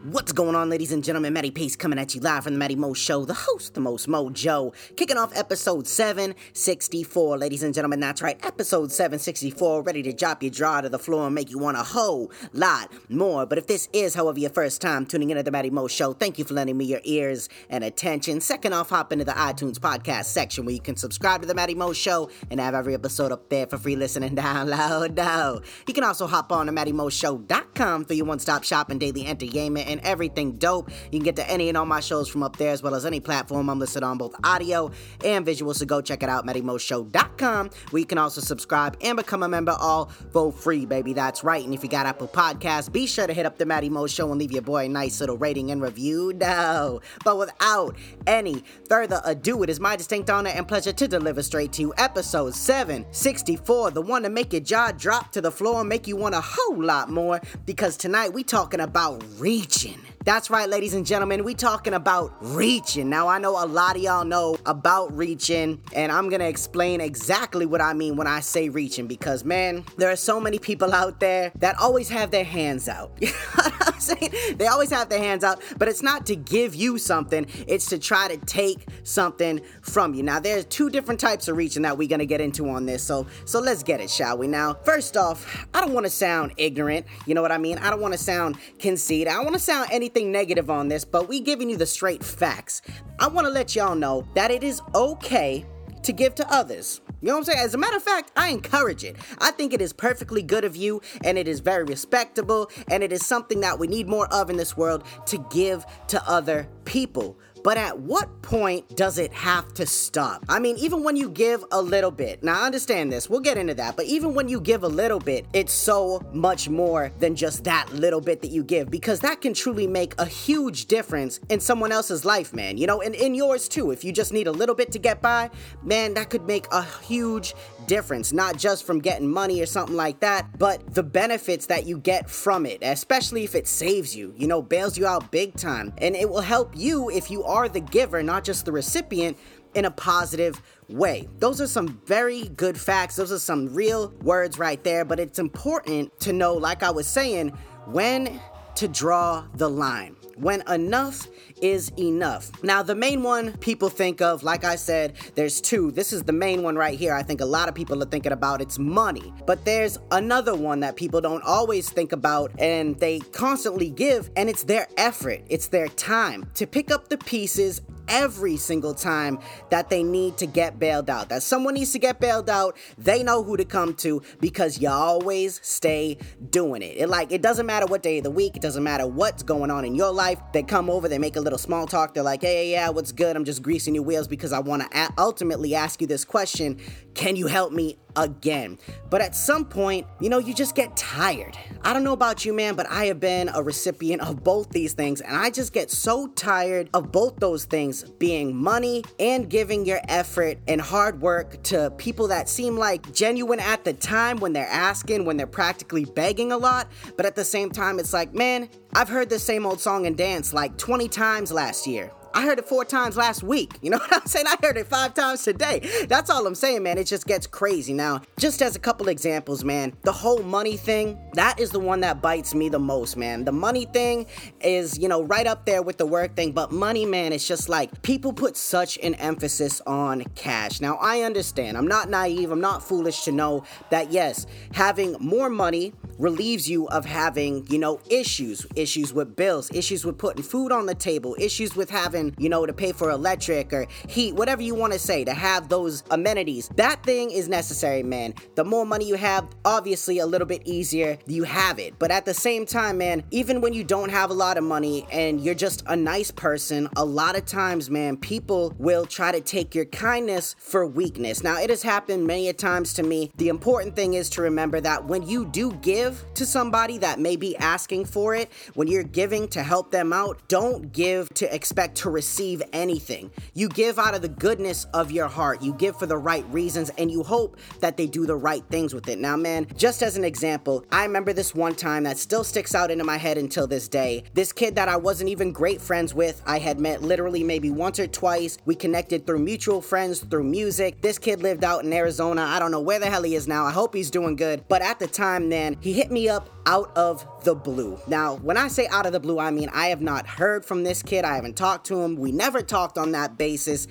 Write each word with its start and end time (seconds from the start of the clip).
What's 0.00 0.32
going 0.32 0.54
on, 0.54 0.70
ladies 0.70 0.90
and 0.90 1.04
gentlemen? 1.04 1.34
Matty 1.34 1.50
Pace 1.50 1.76
coming 1.76 1.98
at 1.98 2.14
you 2.14 2.22
live 2.22 2.44
from 2.44 2.54
the 2.54 2.58
Matty 2.58 2.76
Mo 2.76 2.94
Show, 2.94 3.26
the 3.26 3.34
host, 3.34 3.74
the 3.74 3.80
most 3.80 4.08
mojo, 4.08 4.72
kicking 4.96 5.18
off 5.18 5.36
episode 5.36 5.86
764. 5.86 7.36
Ladies 7.36 7.62
and 7.62 7.74
gentlemen, 7.74 8.00
that's 8.00 8.22
right, 8.22 8.42
episode 8.42 8.90
764, 8.90 9.82
ready 9.82 10.02
to 10.02 10.14
drop 10.14 10.42
your 10.42 10.50
jaw 10.50 10.80
to 10.80 10.88
the 10.88 10.98
floor 10.98 11.26
and 11.26 11.34
make 11.34 11.50
you 11.50 11.58
want 11.58 11.76
a 11.76 11.82
whole 11.82 12.32
lot 12.54 12.90
more. 13.10 13.44
But 13.44 13.58
if 13.58 13.66
this 13.66 13.90
is, 13.92 14.14
however, 14.14 14.38
your 14.38 14.48
first 14.48 14.80
time 14.80 15.04
tuning 15.04 15.28
into 15.28 15.42
the 15.42 15.50
Matty 15.50 15.68
Mo 15.68 15.88
Show, 15.88 16.14
thank 16.14 16.38
you 16.38 16.46
for 16.46 16.54
lending 16.54 16.78
me 16.78 16.86
your 16.86 17.02
ears 17.04 17.50
and 17.68 17.84
attention. 17.84 18.40
Second 18.40 18.72
off, 18.72 18.88
hop 18.88 19.12
into 19.12 19.26
the 19.26 19.32
iTunes 19.32 19.76
podcast 19.76 20.24
section 20.24 20.64
where 20.64 20.74
you 20.74 20.80
can 20.80 20.96
subscribe 20.96 21.42
to 21.42 21.46
the 21.46 21.54
Matty 21.54 21.74
Mo 21.74 21.92
Show 21.92 22.30
and 22.50 22.60
have 22.60 22.74
every 22.74 22.94
episode 22.94 23.30
up 23.30 23.50
there 23.50 23.66
for 23.66 23.76
free 23.76 23.96
listening 23.96 24.34
download. 24.36 25.62
You 25.86 25.92
can 25.92 26.02
also 26.02 26.26
hop 26.26 26.50
on 26.50 26.64
to 26.64 26.72
MattyMoShow.com 26.72 28.06
for 28.06 28.14
your 28.14 28.24
one-stop 28.24 28.64
shop 28.64 28.88
and 28.88 28.98
daily 28.98 29.26
entertainment 29.26 29.81
and 29.86 30.00
everything 30.02 30.52
dope. 30.52 30.90
You 31.10 31.18
can 31.18 31.24
get 31.24 31.36
to 31.36 31.50
any 31.50 31.68
and 31.68 31.76
all 31.78 31.86
my 31.86 32.00
shows 32.00 32.28
from 32.28 32.42
up 32.42 32.56
there, 32.56 32.72
as 32.72 32.82
well 32.82 32.94
as 32.94 33.06
any 33.06 33.20
platform 33.20 33.68
I'm 33.68 33.78
listed 33.78 34.02
on 34.02 34.18
both 34.18 34.34
audio 34.44 34.90
and 35.24 35.44
visual. 35.44 35.74
So 35.74 35.86
go 35.86 36.00
check 36.00 36.22
it 36.22 36.28
out, 36.28 36.46
MattyMoShow.com, 36.46 37.70
where 37.90 38.00
you 38.00 38.06
can 38.06 38.18
also 38.18 38.40
subscribe 38.40 38.96
and 39.02 39.16
become 39.16 39.42
a 39.42 39.48
member 39.48 39.76
all 39.78 40.06
for 40.30 40.52
free, 40.52 40.86
baby. 40.86 41.12
That's 41.12 41.44
right. 41.44 41.64
And 41.64 41.74
if 41.74 41.82
you 41.82 41.88
got 41.88 42.06
Apple 42.06 42.28
Podcasts, 42.28 42.90
be 42.90 43.06
sure 43.06 43.26
to 43.26 43.32
hit 43.32 43.46
up 43.46 43.58
the 43.58 43.66
Matty 43.66 43.88
Mo 43.88 44.06
Show 44.06 44.30
and 44.30 44.40
leave 44.40 44.52
your 44.52 44.62
boy 44.62 44.86
a 44.86 44.88
nice 44.88 45.20
little 45.20 45.36
rating 45.36 45.70
and 45.70 45.82
review. 45.82 46.32
No. 46.34 47.00
But 47.24 47.38
without 47.38 47.96
any 48.26 48.64
further 48.88 49.20
ado, 49.24 49.62
it 49.62 49.70
is 49.70 49.80
my 49.80 49.96
distinct 49.96 50.30
honor 50.30 50.50
and 50.50 50.66
pleasure 50.66 50.92
to 50.92 51.08
deliver 51.08 51.42
straight 51.42 51.72
to 51.72 51.82
you 51.82 51.94
episode 51.98 52.54
764, 52.54 53.90
the 53.92 54.02
one 54.02 54.22
to 54.22 54.30
make 54.30 54.52
your 54.52 54.60
jaw 54.62 54.92
drop 54.92 55.32
to 55.32 55.40
the 55.40 55.50
floor 55.50 55.80
and 55.80 55.88
make 55.88 56.06
you 56.06 56.16
want 56.16 56.34
a 56.34 56.40
whole 56.40 56.82
lot 56.82 57.10
more. 57.10 57.40
Because 57.66 57.96
tonight 57.96 58.32
we 58.32 58.42
talking 58.44 58.80
about 58.80 59.22
reaching. 59.72 59.98
That's 60.24 60.50
right, 60.50 60.68
ladies 60.68 60.94
and 60.94 61.04
gentlemen, 61.04 61.42
we 61.42 61.52
talking 61.52 61.94
about 61.94 62.32
reaching. 62.40 63.10
Now, 63.10 63.26
I 63.26 63.40
know 63.40 63.62
a 63.62 63.66
lot 63.66 63.96
of 63.96 64.02
y'all 64.02 64.24
know 64.24 64.56
about 64.66 65.16
reaching, 65.16 65.82
and 65.96 66.12
I'm 66.12 66.28
gonna 66.28 66.44
explain 66.44 67.00
exactly 67.00 67.66
what 67.66 67.80
I 67.80 67.92
mean 67.92 68.14
when 68.14 68.28
I 68.28 68.38
say 68.38 68.68
reaching 68.68 69.08
because, 69.08 69.44
man, 69.44 69.84
there 69.96 70.12
are 70.12 70.16
so 70.16 70.38
many 70.38 70.60
people 70.60 70.94
out 70.94 71.18
there 71.18 71.50
that 71.56 71.76
always 71.80 72.08
have 72.10 72.30
their 72.30 72.44
hands 72.44 72.88
out. 72.88 73.10
I'm 73.80 73.98
saying? 73.98 74.32
They 74.58 74.68
always 74.68 74.90
have 74.90 75.08
their 75.08 75.18
hands 75.18 75.42
out, 75.42 75.60
but 75.76 75.88
it's 75.88 76.02
not 76.02 76.24
to 76.26 76.36
give 76.36 76.76
you 76.76 76.98
something, 76.98 77.44
it's 77.66 77.86
to 77.86 77.98
try 77.98 78.28
to 78.28 78.36
take 78.46 78.86
something 79.02 79.60
from 79.80 80.14
you. 80.14 80.22
Now, 80.22 80.38
there's 80.38 80.66
two 80.66 80.88
different 80.88 81.18
types 81.18 81.48
of 81.48 81.56
reaching 81.56 81.82
that 81.82 81.98
we're 81.98 82.08
gonna 82.08 82.26
get 82.26 82.40
into 82.40 82.68
on 82.68 82.86
this, 82.86 83.02
so 83.02 83.26
so 83.44 83.58
let's 83.58 83.82
get 83.82 84.00
it, 84.00 84.08
shall 84.08 84.38
we? 84.38 84.46
Now, 84.46 84.74
first 84.84 85.16
off, 85.16 85.66
I 85.74 85.80
don't 85.80 85.92
wanna 85.92 86.10
sound 86.10 86.52
ignorant, 86.58 87.06
you 87.26 87.34
know 87.34 87.42
what 87.42 87.50
I 87.50 87.58
mean? 87.58 87.78
I 87.78 87.90
don't 87.90 88.00
wanna 88.00 88.18
sound 88.18 88.56
conceited, 88.78 89.26
I 89.26 89.42
wanna 89.42 89.58
sound 89.58 89.88
anything 89.90 90.11
anything 90.12 90.32
negative 90.32 90.68
on 90.68 90.88
this, 90.88 91.04
but 91.04 91.26
we 91.28 91.40
giving 91.40 91.70
you 91.70 91.76
the 91.76 91.86
straight 91.86 92.22
facts. 92.22 92.82
I 93.18 93.28
want 93.28 93.46
to 93.46 93.52
let 93.52 93.74
y'all 93.74 93.94
know 93.94 94.26
that 94.34 94.50
it 94.50 94.62
is 94.62 94.82
okay 94.94 95.64
to 96.02 96.12
give 96.12 96.34
to 96.34 96.52
others. 96.52 97.00
You 97.22 97.28
know 97.28 97.34
what 97.34 97.38
I'm 97.38 97.44
saying? 97.44 97.58
As 97.64 97.74
a 97.74 97.78
matter 97.78 97.96
of 97.96 98.02
fact, 98.02 98.32
I 98.36 98.48
encourage 98.48 99.04
it. 99.04 99.16
I 99.38 99.52
think 99.52 99.72
it 99.72 99.80
is 99.80 99.92
perfectly 99.92 100.42
good 100.42 100.64
of 100.64 100.76
you 100.76 101.00
and 101.24 101.38
it 101.38 101.48
is 101.48 101.60
very 101.60 101.84
respectable 101.84 102.70
and 102.90 103.02
it 103.02 103.12
is 103.12 103.24
something 103.24 103.60
that 103.60 103.78
we 103.78 103.86
need 103.86 104.08
more 104.08 104.26
of 104.34 104.50
in 104.50 104.56
this 104.56 104.76
world 104.76 105.04
to 105.26 105.38
give 105.50 105.86
to 106.08 106.22
other 106.28 106.68
people. 106.84 107.38
But 107.62 107.76
at 107.76 107.98
what 107.98 108.42
point 108.42 108.96
does 108.96 109.18
it 109.18 109.32
have 109.32 109.72
to 109.74 109.86
stop? 109.86 110.44
I 110.48 110.58
mean, 110.58 110.76
even 110.78 111.04
when 111.04 111.16
you 111.16 111.30
give 111.30 111.64
a 111.70 111.80
little 111.80 112.10
bit, 112.10 112.42
now 112.42 112.62
I 112.62 112.66
understand 112.66 113.12
this, 113.12 113.30
we'll 113.30 113.40
get 113.40 113.56
into 113.56 113.74
that, 113.74 113.96
but 113.96 114.06
even 114.06 114.34
when 114.34 114.48
you 114.48 114.60
give 114.60 114.82
a 114.82 114.88
little 114.88 115.20
bit, 115.20 115.46
it's 115.52 115.72
so 115.72 116.20
much 116.32 116.68
more 116.68 117.12
than 117.20 117.36
just 117.36 117.64
that 117.64 117.92
little 117.92 118.20
bit 118.20 118.42
that 118.42 118.50
you 118.50 118.64
give 118.64 118.90
because 118.90 119.20
that 119.20 119.40
can 119.40 119.54
truly 119.54 119.86
make 119.86 120.14
a 120.18 120.26
huge 120.26 120.86
difference 120.86 121.38
in 121.48 121.60
someone 121.60 121.92
else's 121.92 122.24
life, 122.24 122.52
man. 122.52 122.76
You 122.76 122.86
know, 122.86 123.00
and 123.00 123.14
in 123.14 123.34
yours 123.34 123.68
too. 123.68 123.90
If 123.90 124.04
you 124.04 124.12
just 124.12 124.32
need 124.32 124.46
a 124.46 124.52
little 124.52 124.74
bit 124.74 124.90
to 124.92 124.98
get 124.98 125.22
by, 125.22 125.50
man, 125.82 126.14
that 126.14 126.30
could 126.30 126.46
make 126.46 126.66
a 126.72 126.82
huge 127.02 127.54
difference, 127.86 128.32
not 128.32 128.56
just 128.56 128.84
from 128.84 129.00
getting 129.00 129.30
money 129.30 129.60
or 129.60 129.66
something 129.66 129.96
like 129.96 130.20
that, 130.20 130.58
but 130.58 130.94
the 130.94 131.02
benefits 131.02 131.66
that 131.66 131.86
you 131.86 131.98
get 131.98 132.28
from 132.28 132.66
it, 132.66 132.78
especially 132.82 133.44
if 133.44 133.54
it 133.54 133.66
saves 133.66 134.14
you, 134.14 134.32
you 134.36 134.46
know, 134.46 134.62
bails 134.62 134.96
you 134.96 135.06
out 135.06 135.30
big 135.30 135.54
time. 135.56 135.92
And 135.98 136.14
it 136.16 136.28
will 136.28 136.40
help 136.40 136.76
you 136.76 137.10
if 137.10 137.30
you 137.30 137.44
are 137.52 137.68
the 137.68 137.80
giver, 137.80 138.22
not 138.22 138.44
just 138.44 138.64
the 138.64 138.72
recipient, 138.72 139.36
in 139.74 139.84
a 139.84 139.90
positive 139.90 140.60
way. 140.88 141.28
Those 141.38 141.60
are 141.60 141.66
some 141.66 142.00
very 142.06 142.48
good 142.48 142.78
facts. 142.78 143.16
Those 143.16 143.32
are 143.32 143.38
some 143.38 143.72
real 143.72 144.10
words 144.22 144.58
right 144.58 144.82
there. 144.82 145.04
But 145.04 145.20
it's 145.20 145.38
important 145.38 146.18
to 146.20 146.32
know, 146.32 146.54
like 146.54 146.82
I 146.82 146.90
was 146.90 147.06
saying, 147.06 147.50
when 147.86 148.40
to 148.76 148.88
draw 148.88 149.44
the 149.54 149.68
line. 149.68 150.16
When 150.36 150.62
enough 150.68 151.28
is 151.60 151.92
enough. 151.98 152.50
Now, 152.62 152.82
the 152.82 152.94
main 152.94 153.22
one 153.22 153.52
people 153.58 153.88
think 153.88 154.20
of, 154.20 154.42
like 154.42 154.64
I 154.64 154.76
said, 154.76 155.14
there's 155.34 155.60
two. 155.60 155.90
This 155.90 156.12
is 156.12 156.22
the 156.24 156.32
main 156.32 156.62
one 156.62 156.76
right 156.76 156.98
here. 156.98 157.14
I 157.14 157.22
think 157.22 157.40
a 157.40 157.46
lot 157.46 157.68
of 157.68 157.74
people 157.74 158.02
are 158.02 158.06
thinking 158.06 158.32
about 158.32 158.60
it's 158.60 158.78
money. 158.78 159.32
But 159.46 159.64
there's 159.64 159.98
another 160.10 160.54
one 160.54 160.80
that 160.80 160.96
people 160.96 161.20
don't 161.20 161.44
always 161.44 161.88
think 161.90 162.12
about 162.12 162.52
and 162.58 162.98
they 162.98 163.20
constantly 163.20 163.90
give, 163.90 164.30
and 164.36 164.48
it's 164.48 164.64
their 164.64 164.88
effort, 164.96 165.42
it's 165.48 165.68
their 165.68 165.88
time 165.88 166.50
to 166.54 166.66
pick 166.66 166.90
up 166.90 167.08
the 167.08 167.18
pieces 167.18 167.80
every 168.08 168.56
single 168.56 168.94
time 168.94 169.38
that 169.70 169.90
they 169.90 170.02
need 170.02 170.36
to 170.38 170.46
get 170.46 170.78
bailed 170.78 171.10
out. 171.10 171.28
That 171.28 171.42
someone 171.42 171.74
needs 171.74 171.92
to 171.92 171.98
get 171.98 172.20
bailed 172.20 172.50
out, 172.50 172.76
they 172.98 173.22
know 173.22 173.42
who 173.42 173.56
to 173.56 173.64
come 173.64 173.94
to 173.96 174.22
because 174.40 174.78
you 174.78 174.88
always 174.88 175.60
stay 175.62 176.18
doing 176.50 176.82
it. 176.82 176.96
It 176.96 177.08
like 177.08 177.32
it 177.32 177.42
doesn't 177.42 177.66
matter 177.66 177.86
what 177.86 178.02
day 178.02 178.18
of 178.18 178.24
the 178.24 178.30
week, 178.30 178.56
it 178.56 178.62
doesn't 178.62 178.82
matter 178.82 179.06
what's 179.06 179.42
going 179.42 179.70
on 179.70 179.84
in 179.84 179.94
your 179.94 180.12
life. 180.12 180.38
They 180.52 180.62
come 180.62 180.90
over, 180.90 181.08
they 181.08 181.18
make 181.18 181.36
a 181.36 181.40
little 181.40 181.58
small 181.58 181.86
talk. 181.86 182.14
They're 182.14 182.22
like, 182.22 182.42
"Hey, 182.42 182.70
yeah, 182.72 182.90
what's 182.90 183.12
good? 183.12 183.36
I'm 183.36 183.44
just 183.44 183.62
greasing 183.62 183.94
your 183.94 184.04
wheels 184.04 184.28
because 184.28 184.52
I 184.52 184.58
want 184.60 184.82
to 184.82 184.98
a- 184.98 185.12
ultimately 185.18 185.74
ask 185.74 186.00
you 186.00 186.06
this 186.06 186.24
question: 186.24 186.78
Can 187.14 187.36
you 187.36 187.46
help 187.46 187.72
me 187.72 187.98
again. 188.16 188.78
But 189.10 189.20
at 189.20 189.34
some 189.34 189.64
point, 189.64 190.06
you 190.20 190.28
know, 190.28 190.38
you 190.38 190.54
just 190.54 190.74
get 190.74 190.96
tired. 190.96 191.56
I 191.82 191.92
don't 191.92 192.04
know 192.04 192.12
about 192.12 192.44
you, 192.44 192.52
man, 192.52 192.74
but 192.74 192.88
I 192.90 193.06
have 193.06 193.20
been 193.20 193.50
a 193.54 193.62
recipient 193.62 194.22
of 194.22 194.42
both 194.44 194.70
these 194.70 194.92
things, 194.92 195.20
and 195.20 195.36
I 195.36 195.50
just 195.50 195.72
get 195.72 195.90
so 195.90 196.28
tired 196.28 196.90
of 196.94 197.12
both 197.12 197.36
those 197.36 197.64
things 197.64 198.04
being 198.18 198.54
money 198.56 199.04
and 199.18 199.48
giving 199.48 199.84
your 199.84 200.00
effort 200.08 200.58
and 200.68 200.80
hard 200.80 201.20
work 201.20 201.62
to 201.64 201.90
people 201.96 202.28
that 202.28 202.48
seem 202.48 202.76
like 202.76 203.12
genuine 203.12 203.60
at 203.60 203.84
the 203.84 203.92
time 203.92 204.38
when 204.38 204.52
they're 204.52 204.66
asking, 204.66 205.24
when 205.24 205.36
they're 205.36 205.46
practically 205.46 206.04
begging 206.04 206.52
a 206.52 206.58
lot. 206.58 206.90
But 207.16 207.26
at 207.26 207.34
the 207.34 207.44
same 207.44 207.70
time, 207.70 207.98
it's 207.98 208.12
like, 208.12 208.34
man, 208.34 208.68
I've 208.94 209.08
heard 209.08 209.28
the 209.28 209.38
same 209.38 209.66
old 209.66 209.80
song 209.80 210.06
and 210.06 210.16
dance 210.16 210.52
like 210.52 210.76
20 210.78 211.08
times 211.08 211.52
last 211.52 211.86
year. 211.86 212.10
I 212.34 212.42
heard 212.42 212.58
it 212.58 212.66
four 212.66 212.84
times 212.84 213.16
last 213.16 213.42
week. 213.42 213.78
You 213.82 213.90
know 213.90 213.98
what 213.98 214.14
I'm 214.14 214.26
saying? 214.26 214.46
I 214.46 214.56
heard 214.62 214.76
it 214.76 214.86
five 214.86 215.14
times 215.14 215.42
today. 215.42 216.06
That's 216.08 216.30
all 216.30 216.46
I'm 216.46 216.54
saying, 216.54 216.82
man. 216.82 216.98
It 216.98 217.04
just 217.04 217.26
gets 217.26 217.46
crazy. 217.46 217.92
Now, 217.92 218.22
just 218.38 218.62
as 218.62 218.76
a 218.76 218.78
couple 218.78 219.08
examples, 219.08 219.64
man, 219.64 219.92
the 220.02 220.12
whole 220.12 220.42
money 220.42 220.76
thing, 220.76 221.18
that 221.34 221.60
is 221.60 221.70
the 221.70 221.80
one 221.80 222.00
that 222.00 222.22
bites 222.22 222.54
me 222.54 222.68
the 222.68 222.78
most, 222.78 223.16
man. 223.16 223.44
The 223.44 223.52
money 223.52 223.86
thing 223.86 224.26
is, 224.60 224.98
you 224.98 225.08
know, 225.08 225.22
right 225.22 225.46
up 225.46 225.66
there 225.66 225.82
with 225.82 225.98
the 225.98 226.06
work 226.06 226.36
thing, 226.36 226.52
but 226.52 226.72
money, 226.72 227.06
man, 227.06 227.32
it's 227.32 227.46
just 227.46 227.68
like 227.68 228.02
people 228.02 228.32
put 228.32 228.56
such 228.56 228.98
an 228.98 229.14
emphasis 229.16 229.80
on 229.86 230.24
cash. 230.34 230.80
Now, 230.80 230.96
I 231.00 231.22
understand. 231.22 231.76
I'm 231.76 231.88
not 231.88 232.08
naive. 232.08 232.50
I'm 232.50 232.60
not 232.60 232.82
foolish 232.82 233.24
to 233.24 233.32
know 233.32 233.64
that, 233.90 234.12
yes, 234.12 234.46
having 234.72 235.16
more 235.20 235.48
money 235.48 235.92
relieves 236.18 236.68
you 236.68 236.86
of 236.88 237.04
having, 237.04 237.66
you 237.68 237.78
know, 237.78 238.00
issues, 238.08 238.66
issues 238.76 239.12
with 239.12 239.34
bills, 239.34 239.70
issues 239.74 240.04
with 240.04 240.18
putting 240.18 240.42
food 240.42 240.70
on 240.70 240.86
the 240.86 240.94
table, 240.94 241.36
issues 241.38 241.74
with 241.74 241.90
having 241.90 242.21
you 242.38 242.48
know, 242.48 242.66
to 242.66 242.72
pay 242.72 242.92
for 242.92 243.10
electric 243.10 243.72
or 243.72 243.86
heat, 244.08 244.34
whatever 244.34 244.62
you 244.62 244.74
want 244.74 244.92
to 244.92 244.98
say, 244.98 245.24
to 245.24 245.34
have 245.34 245.68
those 245.68 246.04
amenities. 246.10 246.68
That 246.76 247.02
thing 247.02 247.30
is 247.30 247.48
necessary, 247.48 248.02
man. 248.02 248.34
The 248.54 248.64
more 248.64 248.86
money 248.86 249.06
you 249.06 249.16
have, 249.16 249.48
obviously 249.64 250.18
a 250.18 250.26
little 250.26 250.46
bit 250.46 250.62
easier 250.64 251.18
you 251.26 251.44
have 251.44 251.78
it. 251.78 251.94
But 251.98 252.10
at 252.10 252.24
the 252.24 252.34
same 252.34 252.66
time, 252.66 252.98
man, 252.98 253.24
even 253.30 253.60
when 253.60 253.72
you 253.72 253.84
don't 253.84 254.10
have 254.10 254.30
a 254.30 254.34
lot 254.34 254.58
of 254.58 254.64
money 254.64 255.06
and 255.10 255.40
you're 255.40 255.54
just 255.54 255.82
a 255.86 255.96
nice 255.96 256.30
person, 256.30 256.88
a 256.96 257.04
lot 257.04 257.36
of 257.36 257.44
times, 257.44 257.90
man, 257.90 258.16
people 258.16 258.74
will 258.78 259.06
try 259.06 259.32
to 259.32 259.40
take 259.40 259.74
your 259.74 259.84
kindness 259.86 260.54
for 260.58 260.86
weakness. 260.86 261.42
Now, 261.42 261.58
it 261.58 261.70
has 261.70 261.82
happened 261.82 262.26
many 262.26 262.48
a 262.48 262.52
times 262.52 262.92
to 262.94 263.02
me. 263.02 263.30
The 263.36 263.48
important 263.48 263.96
thing 263.96 264.14
is 264.14 264.28
to 264.30 264.42
remember 264.42 264.80
that 264.80 265.04
when 265.04 265.26
you 265.26 265.46
do 265.46 265.72
give 265.74 266.24
to 266.34 266.46
somebody 266.46 266.98
that 266.98 267.18
may 267.18 267.36
be 267.36 267.56
asking 267.56 268.06
for 268.06 268.34
it, 268.34 268.50
when 268.74 268.88
you're 268.88 269.02
giving 269.02 269.48
to 269.48 269.62
help 269.62 269.90
them 269.90 270.12
out, 270.12 270.40
don't 270.48 270.92
give 270.92 271.28
to 271.34 271.54
expect 271.54 271.96
to 271.98 272.10
receive 272.12 272.62
anything. 272.72 273.30
You 273.54 273.68
give 273.68 273.98
out 273.98 274.14
of 274.14 274.22
the 274.22 274.28
goodness 274.28 274.86
of 274.94 275.10
your 275.10 275.28
heart. 275.28 275.62
You 275.62 275.72
give 275.74 275.98
for 275.98 276.06
the 276.06 276.16
right 276.16 276.44
reasons 276.52 276.90
and 276.98 277.10
you 277.10 277.22
hope 277.22 277.56
that 277.80 277.96
they 277.96 278.06
do 278.06 278.26
the 278.26 278.36
right 278.36 278.64
things 278.70 278.94
with 278.94 279.08
it. 279.08 279.18
Now, 279.18 279.36
man, 279.36 279.66
just 279.76 280.02
as 280.02 280.16
an 280.16 280.24
example, 280.24 280.84
I 280.92 281.04
remember 281.04 281.32
this 281.32 281.54
one 281.54 281.74
time 281.74 282.04
that 282.04 282.18
still 282.18 282.44
sticks 282.44 282.74
out 282.74 282.90
into 282.90 283.04
my 283.04 283.16
head 283.16 283.38
until 283.38 283.66
this 283.66 283.88
day. 283.88 284.24
This 284.34 284.52
kid 284.52 284.76
that 284.76 284.88
I 284.88 284.96
wasn't 284.96 285.30
even 285.30 285.52
great 285.52 285.80
friends 285.80 286.14
with, 286.14 286.42
I 286.46 286.58
had 286.58 286.78
met 286.78 287.02
literally 287.02 287.42
maybe 287.42 287.70
once 287.70 287.98
or 287.98 288.06
twice. 288.06 288.58
We 288.64 288.74
connected 288.74 289.26
through 289.26 289.40
mutual 289.40 289.80
friends, 289.80 290.20
through 290.20 290.44
music. 290.44 291.00
This 291.02 291.18
kid 291.18 291.42
lived 291.42 291.64
out 291.64 291.84
in 291.84 291.92
Arizona. 291.92 292.42
I 292.42 292.58
don't 292.58 292.70
know 292.70 292.80
where 292.80 292.98
the 292.98 293.10
hell 293.10 293.22
he 293.22 293.34
is 293.34 293.48
now. 293.48 293.64
I 293.64 293.72
hope 293.72 293.94
he's 293.94 294.10
doing 294.10 294.36
good. 294.36 294.64
But 294.68 294.82
at 294.82 294.98
the 294.98 295.06
time, 295.06 295.48
then, 295.48 295.76
he 295.80 295.92
hit 295.92 296.10
me 296.10 296.28
up 296.28 296.48
out 296.66 296.96
of 296.96 297.26
the 297.42 297.54
blue. 297.54 297.98
Now, 298.06 298.36
when 298.36 298.56
I 298.56 298.68
say 298.68 298.86
out 298.88 299.06
of 299.06 299.12
the 299.12 299.20
blue, 299.20 299.38
I 299.38 299.50
mean 299.50 299.68
I 299.72 299.86
have 299.88 300.00
not 300.00 300.26
heard 300.26 300.64
from 300.64 300.84
this 300.84 301.02
kid. 301.02 301.24
I 301.24 301.34
haven't 301.34 301.56
talked 301.56 301.86
to 301.88 302.00
him. 302.00 302.16
We 302.16 302.32
never 302.32 302.62
talked 302.62 302.98
on 302.98 303.12
that 303.12 303.36
basis 303.36 303.86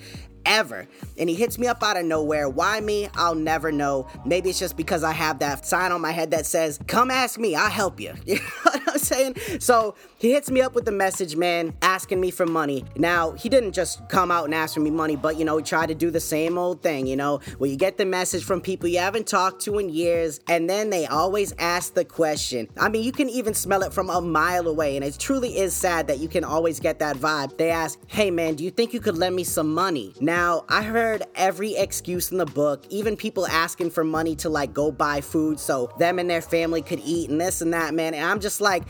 ever. 0.46 0.86
And 1.18 1.28
he 1.28 1.34
hits 1.34 1.58
me 1.58 1.66
up 1.66 1.82
out 1.82 1.96
of 1.96 2.04
nowhere. 2.04 2.48
Why 2.48 2.80
me? 2.80 3.08
I'll 3.14 3.34
never 3.34 3.72
know. 3.72 4.06
Maybe 4.24 4.50
it's 4.50 4.58
just 4.58 4.76
because 4.76 5.04
I 5.04 5.12
have 5.12 5.38
that 5.40 5.66
sign 5.66 5.92
on 5.92 6.00
my 6.00 6.12
head 6.12 6.30
that 6.32 6.46
says, 6.46 6.78
Come 6.86 7.10
ask 7.10 7.38
me, 7.38 7.54
I'll 7.54 7.70
help 7.70 8.00
you. 8.00 8.14
You 8.32 8.38
know 8.38 8.44
what 8.62 8.88
I'm 8.88 8.98
saying? 8.98 9.36
So 9.60 9.94
he 10.16 10.32
hits 10.32 10.50
me 10.50 10.62
up 10.62 10.74
with 10.74 10.86
the 10.86 10.92
message, 10.92 11.36
man, 11.36 11.74
asking 11.82 12.20
me 12.20 12.30
for 12.30 12.46
money. 12.46 12.84
Now, 12.96 13.32
he 13.32 13.50
didn't 13.50 13.72
just 13.72 14.08
come 14.08 14.30
out 14.30 14.46
and 14.46 14.54
ask 14.54 14.74
for 14.74 14.80
me 14.80 14.90
money, 14.90 15.16
but 15.16 15.36
you 15.36 15.44
know, 15.44 15.58
he 15.58 15.62
tried 15.62 15.88
to 15.88 15.94
do 15.94 16.10
the 16.10 16.20
same 16.20 16.56
old 16.56 16.82
thing, 16.82 17.06
you 17.06 17.16
know, 17.16 17.40
where 17.58 17.68
you 17.68 17.76
get 17.76 17.98
the 17.98 18.06
message 18.06 18.44
from 18.44 18.60
people 18.62 18.88
you 18.88 19.00
haven't 19.00 19.26
talked 19.26 19.60
to 19.62 19.78
in 19.78 19.90
years, 19.90 20.40
and 20.48 20.70
then 20.70 20.88
they 20.90 21.06
always 21.06 21.52
ask 21.58 21.92
the 21.92 22.04
question. 22.04 22.68
I 22.78 22.88
mean, 22.88 23.02
you 23.02 23.12
can 23.12 23.28
even 23.28 23.52
smell 23.52 23.82
it 23.82 23.92
from 23.92 24.08
a 24.08 24.20
mile 24.20 24.66
away, 24.66 24.96
and 24.96 25.04
it 25.04 25.18
truly 25.18 25.58
is 25.58 25.74
sad 25.74 26.06
that 26.06 26.20
you 26.20 26.28
can 26.28 26.44
always 26.44 26.80
get 26.80 26.98
that 27.00 27.16
vibe. 27.16 27.58
They 27.58 27.70
ask, 27.70 27.98
Hey 28.06 28.30
man, 28.30 28.54
do 28.54 28.64
you 28.64 28.70
think 28.70 28.94
you 28.94 29.00
could 29.00 29.18
lend 29.18 29.36
me 29.36 29.44
some 29.44 29.74
money? 29.74 30.14
Now, 30.20 30.31
now, 30.32 30.64
I 30.66 30.82
heard 30.82 31.24
every 31.34 31.74
excuse 31.74 32.32
in 32.32 32.38
the 32.38 32.46
book, 32.46 32.84
even 32.88 33.18
people 33.18 33.46
asking 33.46 33.90
for 33.90 34.02
money 34.02 34.34
to 34.36 34.48
like 34.48 34.72
go 34.72 34.90
buy 34.90 35.20
food 35.20 35.60
so 35.60 35.92
them 35.98 36.18
and 36.18 36.30
their 36.30 36.40
family 36.40 36.80
could 36.80 37.00
eat 37.04 37.28
and 37.28 37.38
this 37.38 37.60
and 37.60 37.74
that, 37.74 37.92
man. 37.92 38.14
And 38.14 38.24
I'm 38.24 38.40
just 38.40 38.62
like, 38.62 38.82